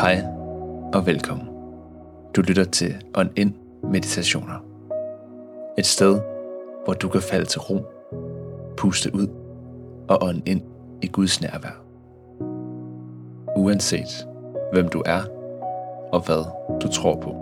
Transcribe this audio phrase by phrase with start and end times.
[0.00, 0.24] Hej
[0.94, 1.48] og velkommen.
[2.36, 4.64] Du lytter til On In Meditationer.
[5.78, 6.20] Et sted,
[6.84, 7.86] hvor du kan falde til ro,
[8.76, 9.28] puste ud
[10.08, 10.62] og ånde ind
[11.02, 11.82] i Guds nærvær.
[13.56, 14.26] Uanset
[14.72, 15.22] hvem du er
[16.12, 16.44] og hvad
[16.82, 17.34] du tror på.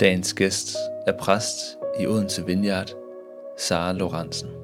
[0.00, 0.76] Dagens gæst
[1.06, 2.90] er præst i Odense Vineyard,
[3.58, 4.57] Sara Lorentzen.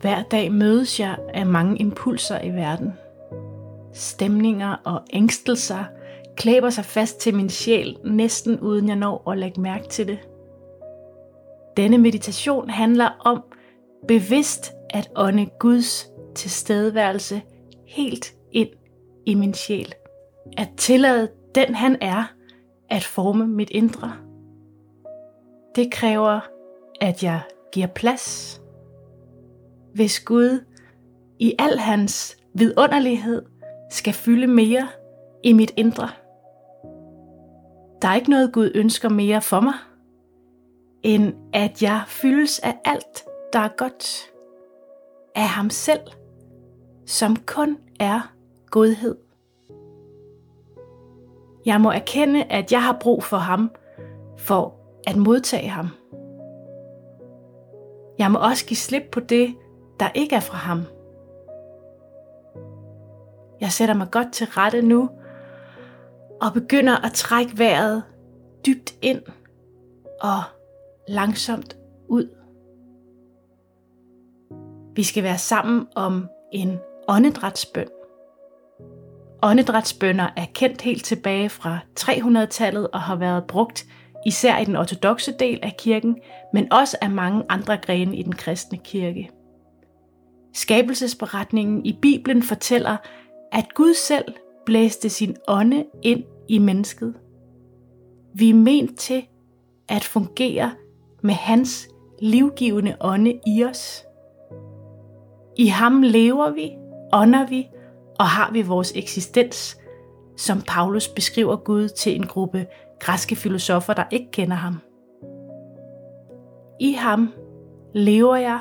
[0.00, 2.92] Hver dag mødes jeg af mange impulser i verden.
[3.92, 5.84] Stemninger og ængstelser
[6.36, 10.18] klæber sig fast til min sjæl, næsten uden jeg når at lægge mærke til det.
[11.76, 13.42] Denne meditation handler om
[14.08, 17.42] bevidst at ånde Guds tilstedeværelse
[17.86, 18.68] helt ind
[19.26, 19.94] i min sjæl.
[20.58, 22.24] At tillade den han er,
[22.90, 24.12] at forme mit indre.
[25.76, 26.40] Det kræver,
[27.00, 27.40] at jeg
[27.72, 28.60] giver plads
[29.96, 30.64] hvis Gud
[31.38, 33.42] i al hans vidunderlighed
[33.90, 34.88] skal fylde mere
[35.44, 36.08] i mit indre.
[38.02, 39.74] Der er ikke noget Gud ønsker mere for mig,
[41.02, 44.32] end at jeg fyldes af alt, der er godt,
[45.34, 46.00] af ham selv,
[47.06, 48.32] som kun er
[48.70, 49.16] godhed.
[51.66, 53.70] Jeg må erkende, at jeg har brug for ham
[54.36, 54.74] for
[55.06, 55.88] at modtage ham.
[58.18, 59.54] Jeg må også give slip på det,
[60.00, 60.82] der ikke er fra ham.
[63.60, 65.10] Jeg sætter mig godt til rette nu
[66.40, 68.02] og begynder at trække vejret
[68.66, 69.22] dybt ind
[70.20, 70.42] og
[71.08, 71.76] langsomt
[72.08, 72.28] ud.
[74.96, 77.88] Vi skal være sammen om en åndedrætsbøn.
[79.42, 83.86] Åndedrætsbønder er kendt helt tilbage fra 300-tallet og har været brugt
[84.26, 86.16] især i den ortodoxe del af kirken,
[86.52, 89.30] men også af mange andre grene i den kristne kirke.
[90.56, 92.96] Skabelsesberetningen i Bibelen fortæller,
[93.52, 94.24] at Gud selv
[94.66, 97.14] blæste sin ånde ind i mennesket.
[98.34, 99.26] Vi er ment til
[99.88, 100.72] at fungere
[101.22, 101.88] med hans
[102.22, 104.04] livgivende ånde i os.
[105.56, 106.70] I ham lever vi,
[107.12, 107.68] ånder vi
[108.18, 109.76] og har vi vores eksistens,
[110.36, 112.66] som Paulus beskriver Gud til en gruppe
[113.00, 114.78] græske filosofer, der ikke kender ham.
[116.80, 117.32] I ham
[117.94, 118.60] lever jeg,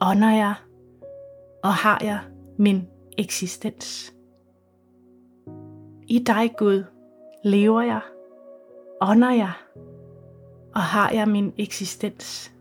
[0.00, 0.54] ånder jeg
[1.62, 2.20] og har jeg
[2.58, 2.88] min
[3.18, 4.14] eksistens.
[6.08, 6.84] I dig, Gud,
[7.44, 8.00] lever jeg,
[9.00, 9.52] ånder jeg,
[10.74, 12.52] og har jeg min eksistens.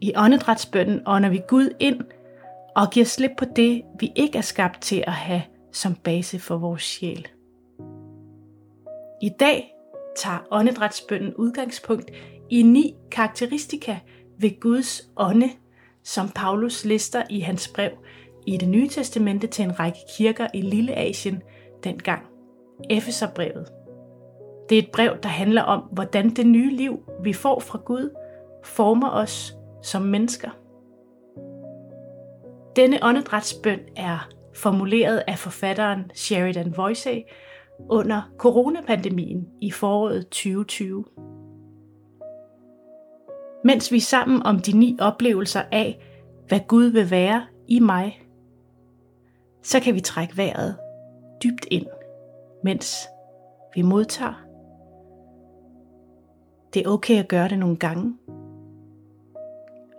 [0.00, 2.00] I åndedrætsbønden ånder vi Gud ind
[2.76, 6.56] og giver slip på det, vi ikke er skabt til at have som base for
[6.56, 7.28] vores sjæl.
[9.22, 9.74] I dag
[10.16, 12.10] tager åndedrætsbønden udgangspunkt
[12.50, 13.98] i ni karakteristika
[14.38, 15.50] ved Guds ånde
[16.08, 17.90] som Paulus lister i hans brev
[18.46, 21.42] i det nye testamente til en række kirker i Lille Asien
[21.84, 22.26] dengang.
[22.90, 23.68] Efeserbrevet.
[24.68, 28.10] Det er et brev, der handler om, hvordan det nye liv, vi får fra Gud,
[28.64, 30.50] former os som mennesker.
[32.76, 37.22] Denne åndedrætsbøn er formuleret af forfatteren Sheridan Voysey
[37.90, 41.04] under coronapandemien i foråret 2020
[43.68, 45.98] mens vi er sammen om de ni oplevelser af,
[46.46, 48.22] hvad Gud vil være i mig,
[49.62, 50.76] så kan vi trække vejret
[51.42, 51.86] dybt ind,
[52.64, 53.08] mens
[53.74, 54.44] vi modtager.
[56.74, 58.14] Det er okay at gøre det nogle gange.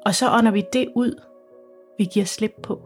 [0.06, 1.22] Og så ånder vi det ud,
[1.98, 2.82] vi giver slip på.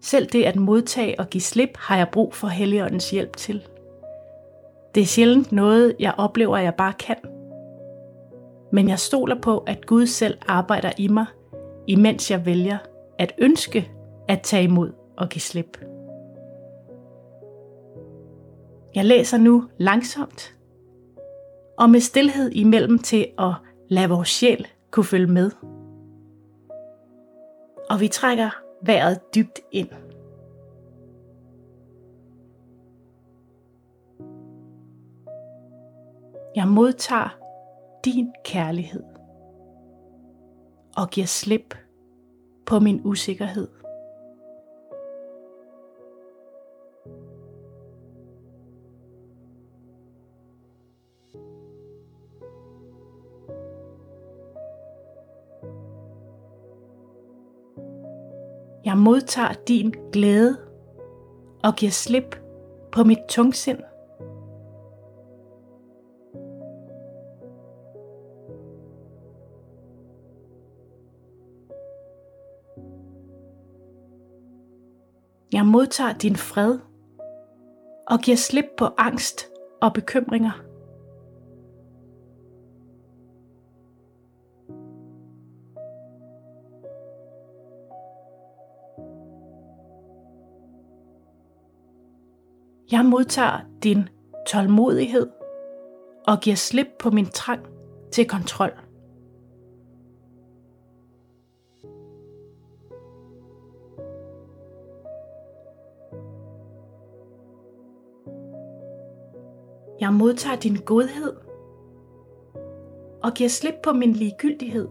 [0.00, 3.66] Selv det at modtage og give slip har jeg brug for Helligåndens hjælp til.
[4.94, 7.16] Det er sjældent noget, jeg oplever, at jeg bare kan–
[8.74, 11.26] men jeg stoler på, at Gud selv arbejder i mig,
[11.86, 12.78] imens jeg vælger
[13.18, 13.90] at ønske
[14.28, 15.78] at tage imod og give slip.
[18.94, 20.56] Jeg læser nu langsomt
[21.78, 23.52] og med stillhed imellem til at
[23.88, 25.50] lade vores sjæl kunne følge med.
[27.90, 28.50] Og vi trækker
[28.82, 29.88] vejret dybt ind.
[36.56, 37.43] Jeg modtager
[38.04, 39.02] din kærlighed
[40.96, 41.74] og giver slip
[42.66, 43.68] på min usikkerhed.
[58.84, 60.58] Jeg modtager din glæde
[61.64, 62.36] og giver slip
[62.92, 63.78] på mit tungsind.
[75.54, 76.78] Jeg modtager din fred
[78.06, 79.46] og giver slip på angst
[79.82, 80.50] og bekymringer.
[92.92, 94.08] Jeg modtager din
[94.48, 95.28] tålmodighed
[96.26, 97.66] og giver slip på min trang
[98.12, 98.83] til kontrol.
[110.00, 111.36] Jeg modtager din godhed
[113.22, 114.88] og giver slip på min ligegyldighed.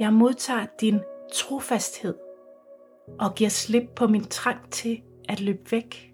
[0.00, 1.00] Jeg modtager din
[1.32, 2.14] trofasthed
[3.20, 6.11] og giver slip på min trang til at løbe væk.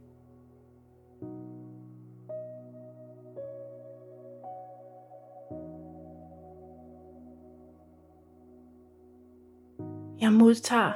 [10.39, 10.93] Modtager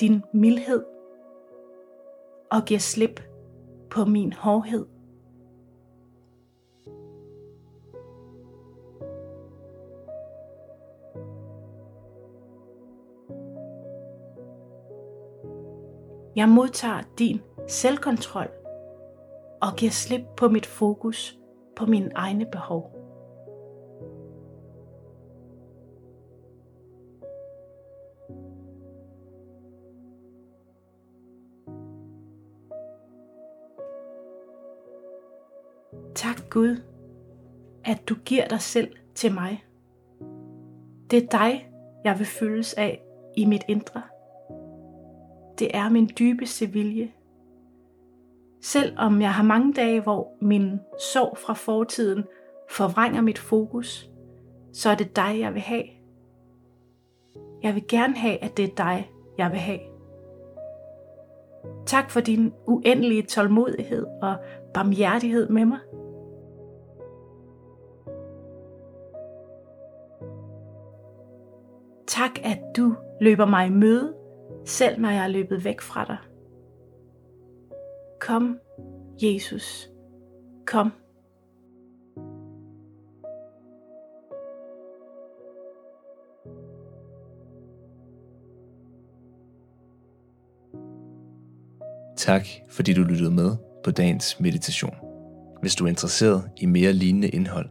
[0.00, 0.84] din mildhed
[2.50, 3.20] og giver slip
[3.90, 4.86] på min hårdhed.
[16.36, 18.48] Jeg modtager din selvkontrol
[19.62, 21.38] og giver slip på mit fokus
[21.76, 22.97] på mine egne behov.
[36.18, 36.82] Tak Gud,
[37.84, 39.64] at du giver dig selv til mig.
[41.10, 41.70] Det er dig,
[42.04, 43.02] jeg vil føles af
[43.36, 44.02] i mit indre.
[45.58, 47.12] Det er min dybeste vilje.
[48.62, 50.80] Selvom jeg har mange dage, hvor min
[51.12, 52.24] sorg fra fortiden
[52.70, 54.10] forvrænger mit fokus,
[54.72, 55.84] så er det dig, jeg vil have.
[57.62, 59.80] Jeg vil gerne have, at det er dig, jeg vil have.
[61.86, 64.36] Tak for din uendelige tålmodighed og
[64.74, 65.78] barmhjertighed med mig.
[72.18, 74.14] Tak, at du løber mig i møde,
[74.64, 76.16] selv når jeg er løbet væk fra dig.
[78.20, 78.58] Kom,
[79.22, 79.90] Jesus.
[80.66, 80.92] Kom.
[92.16, 94.94] Tak, fordi du lyttede med på dagens meditation.
[95.60, 97.68] Hvis du er interesseret i mere lignende indhold,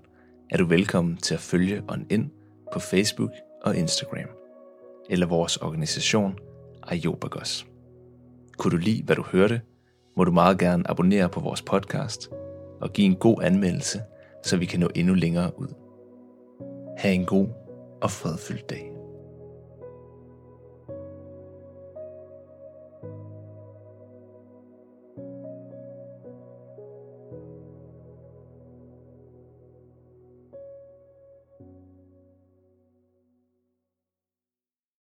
[0.50, 2.32] er du velkommen til at følge On In
[2.74, 3.32] på Facebook
[3.64, 4.30] og Instagram,
[5.10, 6.40] eller vores organisation
[6.84, 7.68] Ayobagos.
[8.58, 9.62] Kunne du lide, hvad du hørte,
[10.18, 12.30] må du meget gerne abonnere på vores podcast
[12.82, 14.02] og give en god anmeldelse,
[14.44, 15.68] så vi kan nå endnu længere ud.
[16.98, 17.48] Ha' en god
[18.02, 18.97] og fredfyldt dag.